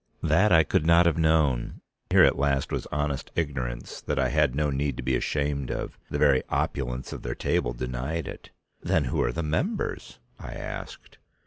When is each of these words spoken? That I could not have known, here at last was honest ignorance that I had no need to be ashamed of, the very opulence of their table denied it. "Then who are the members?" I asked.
That 0.23 0.51
I 0.51 0.63
could 0.63 0.83
not 0.83 1.05
have 1.05 1.19
known, 1.19 1.79
here 2.09 2.23
at 2.23 2.35
last 2.39 2.71
was 2.71 2.87
honest 2.87 3.29
ignorance 3.35 4.01
that 4.01 4.17
I 4.17 4.29
had 4.29 4.55
no 4.55 4.71
need 4.71 4.97
to 4.97 5.03
be 5.03 5.15
ashamed 5.15 5.69
of, 5.69 5.99
the 6.09 6.17
very 6.17 6.41
opulence 6.49 7.13
of 7.13 7.21
their 7.21 7.35
table 7.35 7.71
denied 7.73 8.27
it. 8.27 8.49
"Then 8.81 9.03
who 9.03 9.21
are 9.21 9.31
the 9.31 9.43
members?" 9.43 10.17
I 10.39 10.53
asked. 10.55 11.19